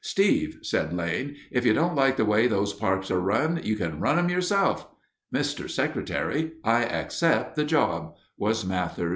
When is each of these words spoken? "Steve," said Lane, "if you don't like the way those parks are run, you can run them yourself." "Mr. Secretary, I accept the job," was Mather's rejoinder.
"Steve," 0.03 0.57
said 0.63 0.91
Lane, 0.95 1.35
"if 1.51 1.63
you 1.63 1.73
don't 1.75 1.93
like 1.93 2.17
the 2.17 2.25
way 2.25 2.47
those 2.47 2.73
parks 2.73 3.11
are 3.11 3.19
run, 3.21 3.59
you 3.63 3.75
can 3.75 3.99
run 3.99 4.15
them 4.15 4.29
yourself." 4.29 4.87
"Mr. 5.31 5.69
Secretary, 5.69 6.53
I 6.63 6.85
accept 6.85 7.55
the 7.55 7.63
job," 7.63 8.15
was 8.35 8.65
Mather's 8.65 8.93
rejoinder. 8.95 9.09